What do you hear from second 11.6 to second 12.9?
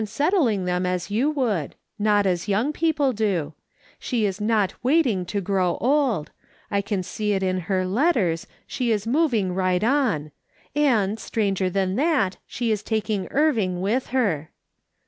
than that, she is